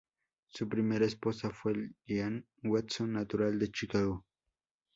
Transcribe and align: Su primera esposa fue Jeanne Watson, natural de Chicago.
Su 0.47 0.67
primera 0.67 1.05
esposa 1.05 1.51
fue 1.51 1.91
Jeanne 2.07 2.47
Watson, 2.63 3.13
natural 3.13 3.59
de 3.59 3.69
Chicago. 3.69 4.25